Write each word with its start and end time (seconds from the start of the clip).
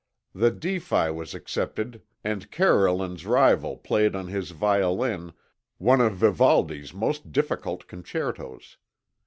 The 0.33 0.49
defi 0.49 1.11
was 1.11 1.35
accepted 1.35 2.01
and 2.23 2.49
Carolan's 2.49 3.23
rival 3.23 3.77
played 3.77 4.15
on 4.15 4.29
his 4.29 4.49
violin 4.49 5.31
one 5.77 6.01
of 6.01 6.15
Vivaldi's 6.15 6.91
most 6.91 7.31
difficult 7.31 7.85
concertos. 7.85 8.77